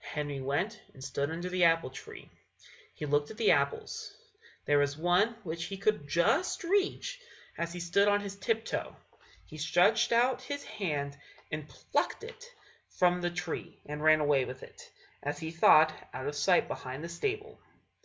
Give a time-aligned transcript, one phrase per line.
[0.00, 2.28] Henry went and stood under the apple tree.
[2.94, 4.12] He looked at the apples;
[4.64, 7.20] there was one which he could just reach
[7.56, 8.96] as he stood on his tip toe.
[9.46, 11.16] He stretched out his hand
[11.52, 12.44] and plucked it
[12.88, 14.82] from the tree, and ran with it,
[15.22, 17.60] as he thought, out of sight behind the stable.